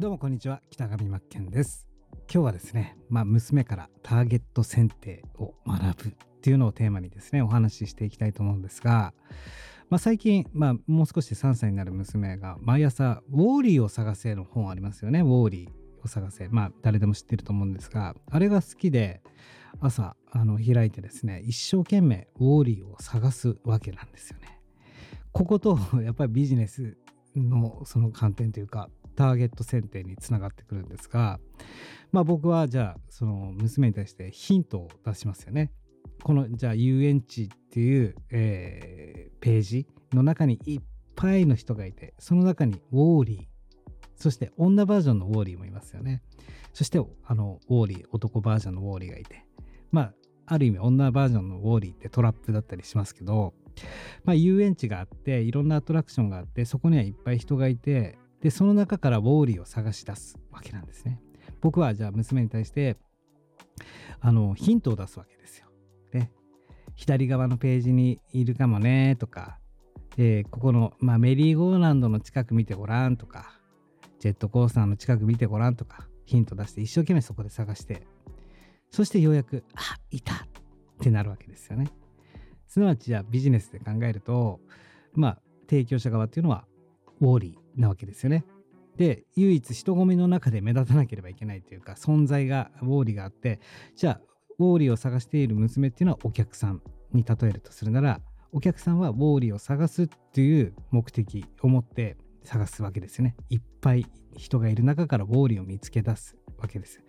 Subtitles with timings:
[0.00, 1.88] どうもこんにちは北上真剣です。
[2.32, 9.12] 今日はですね、まあ、娘からターゲット選定を学ぶっていうのをテーマにですねお話ししていきたいと思うんですが、
[9.90, 15.22] まあ、最近、まあ、もう少しで3歳になる娘が毎朝ウォーリーを探せの本ありますよね。
[15.22, 16.46] ウォーリーを探せ。
[16.46, 19.20] まあ誰でも知ってると思うんですがあれが好きで
[19.80, 24.60] 朝あの開いてですね一生懸命ウォーリーを探すわけなんですよね。
[25.32, 26.96] こことやっぱりビジネス
[27.34, 31.40] のその観点というかターゲット選定につながってくるんですが
[32.12, 35.72] まあ僕はじゃあその娘に対してヒントを出しますよね。
[36.22, 40.80] このじゃあ遊園地っていう、えー、ページの中にいっ
[41.16, 46.22] ぱいの人がいてその中にウォーリーそして女バージョンのウォーリーもいますよね。
[46.72, 49.44] そしてあのウォーリー男バージョンのウォーリーがいて
[49.90, 50.14] まあ
[50.46, 53.52] ある意味女バージョンのウォーリーってトラップだったりしますけど
[54.24, 61.20] まあ、遊園地があっていろんなアトラクションがあってそこにはいっぱい人がいてでその中からウォーリーを探し出すわけなんですね。
[61.60, 62.96] 僕はじゃあ娘に対して
[64.20, 65.66] あのヒントを出すわけですよ。
[66.12, 66.30] で
[66.94, 69.58] 左側のページにいるかもねとか、
[70.16, 73.54] えー、ここの、まあ、メリーゴーランドの近く見てごらんとか。
[74.18, 76.08] ジェットコースターの近く見てごらんとか。
[76.24, 78.02] ヒント出して一生懸命そこで探して。
[78.90, 80.38] そしてようやくあいたっ
[81.00, 81.90] てなるわけですよね。
[82.66, 84.60] すなわちじゃあビジネスで考えると
[85.14, 86.66] まあ提供者側っていうのは
[87.20, 87.67] ウォーリー。
[87.78, 88.44] なわけですよね。
[88.96, 93.60] で唯一人混みの中で目立たなければいけないというか存在がウォーリーがあって
[93.94, 94.20] じゃあ
[94.58, 98.20] ウォーリーを探している娘っていうのはお客さんに例えるとするなら
[98.52, 103.36] お客さんはウォーリーを探すっていう目的を持って探すわけですよね。
[103.50, 107.00] いっぱい人がいる中からウォーリーを見つけ出すわけです。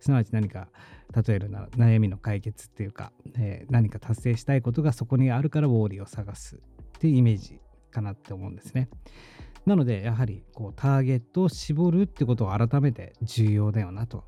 [0.00, 0.68] すなわち何か
[1.26, 6.58] 例えるなら悩みの解決っていうか、えー、何か達成したいことがそこにあるからウォーリーを探すっ
[6.98, 8.88] ていうイメージかなって思うんですね。
[9.66, 14.24] なのでやはりこうターゲットを絞るってことを改めて重要だよなと。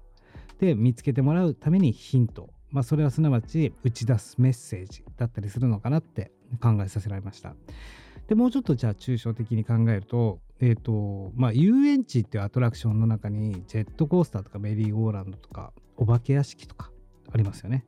[0.58, 2.50] で見つけてもらうためにヒント。
[2.70, 7.54] まあそれはすなわち打ち出すメッセージだったりするのかなって考えさせられました。
[8.26, 16.90] でもうちょっとじゃあ抽象的に考えるとえっ、ー、とまあ遊園地っていうアトラクションの中にジェットコースターとかメリーゴーランドとかお化け屋敷とか
[17.32, 17.86] ありますよね。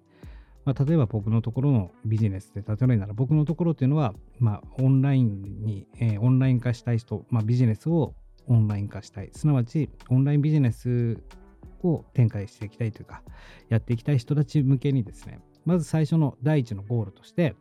[0.65, 8.15] まあ、例えば僕のところのビジネスで例えるなら僕のところっていうのは、まあ、オンラインに、えー、オンライン化したい人、まあ、ビジネスを
[8.47, 9.31] オンライン化したい。
[9.33, 11.19] すなわちオンラインビジネス
[11.83, 13.23] を展開していきたいというか
[13.69, 17.55] やっていきたい人たち向けにですねまず最初の第一のゴールとして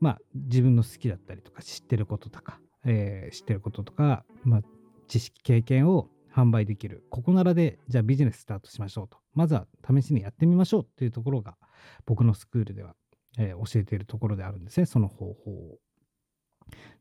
[0.00, 4.60] まあ自分の好きだったりとか知ってることとかえー、知ってることとか、まあ、
[5.08, 9.18] 知識経験を販売できるここならでじゃあビジネススタートしましょうと。
[9.34, 11.56] まずは試しにやってみましょうっていうところが
[12.04, 12.94] 僕のスクールでは、
[13.38, 15.78] えー、教えているところであるんですねその方法を。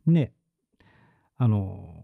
[0.07, 0.31] で
[1.37, 1.95] あの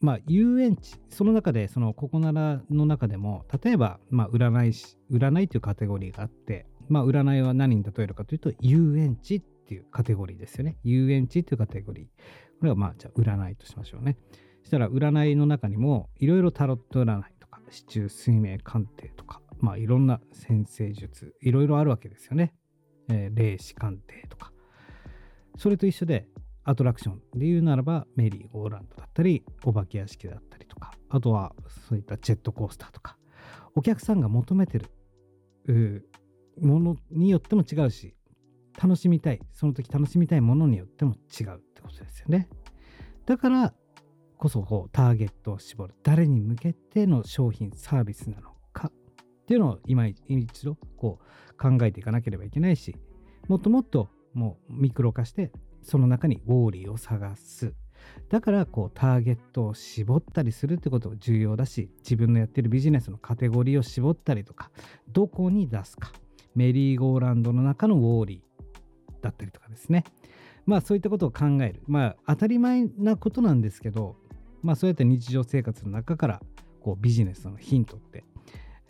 [0.00, 14.16] まあ遊園地その中でそのここならの中でも例えば、まあ、占い師占いというカテゴリーがあってまあ占いは何に例えるかというと遊園地っていうカテゴリーですよね遊園地っていうカテゴリーこれはまあじゃあ占いとしましょうね。
[14.62, 22.52] そしたら占いの中にもいろいろタロット占いとか市中水明鑑定とかまあいろんな先生術いろいろあるわけですよね。
[23.08, 24.52] えー、霊視鑑定とか。
[25.56, 26.26] それと一緒で
[26.64, 30.92] アトラクションで言うならばメリーゴーランドだったりお化け屋敷だったりとか。
[31.08, 31.54] あとは
[31.88, 33.16] そういったジェットコースターとか。
[33.74, 34.80] お客さんが求めて
[35.66, 36.10] る
[36.60, 38.14] ものによっても違うし
[38.80, 42.48] 楽しみたいその時楽しみたいものによっても違うってことですよね。
[43.26, 43.72] だから
[44.38, 45.94] こそこうターゲットを絞る。
[46.02, 48.51] 誰に向けての商品サービスなの
[49.52, 52.96] っていうのを今一度こう考えていかなければいけないし
[53.48, 55.52] もっともっともうミクロ化して
[55.82, 57.74] その中にウォーリーを探す
[58.30, 64.70] だからこうターゲットを絞ったりするってことが重要だし自分のやってるビジネスのカテゴリーを絞ったりとか
[65.08, 66.12] どこに出すか
[66.54, 70.04] メリーゴーランドの中のウォーリーだったりとかですね。
[70.66, 71.82] まあそういったことを考える。
[71.86, 74.16] まあ当たり前なことなんですけど、
[74.62, 76.42] まあそうやって日常生活の中から
[76.82, 78.24] こうビジネスのヒントって、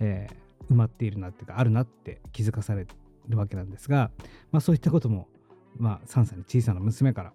[0.01, 0.35] えー、
[0.71, 2.87] 埋まっているなっていうかあるなって気づかされ
[3.29, 4.11] るわけなんですが、
[4.51, 5.29] まあそういったことも、
[5.77, 7.33] まあ3歳の小さな娘から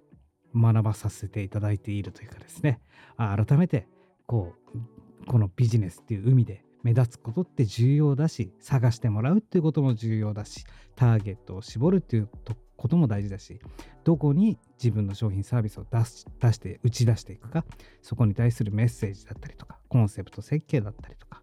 [0.56, 2.79] 学ばさせていただいているというかですね、
[3.18, 3.88] 改めて
[4.25, 10.63] こうこのビジネスっていう海で目立つことって重要だし探してもらうっていうことも重要だし
[10.95, 12.30] ターゲットを絞るっていう
[12.77, 13.59] ことも大事だし
[14.03, 17.65] どこに自分の商品サービスを出し出して打ち出していくか
[18.01, 21.41] そこに対するメッセージだったりとかコンセプト設計だったりとか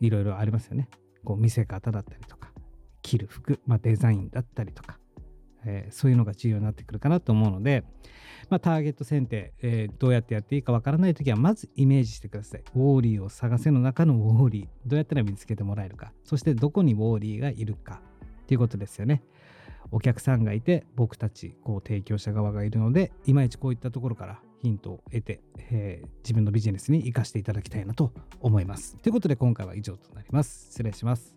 [0.00, 0.88] いろいろありますよね。
[1.26, 2.50] こう見せ方だったりとか
[3.02, 4.98] 着る服、まあ、デザインだったりとか、
[5.66, 7.84] えー、そういうのが重要になってくるかなと思うので、
[8.48, 12.62] まあ、ターゲット選定、えー、どうやってやっていいかわからないときはまずイメージしてください。
[12.74, 18.00] ウォーリーを探せの中のウォーリーどうやったら見つけてもらえるかそしてどこにウォーリーがいるか
[18.42, 19.22] っていうことですよね。
[19.92, 25.40] お客さんがいて僕たちこう提供者側がいるのでいまいちこういったところからヒントを得て、
[25.70, 28.96] えー、自分のビジネスに生かしていただきたいなと思います。
[28.96, 30.66] ということで今回は以上となります。
[30.70, 31.35] 失礼します。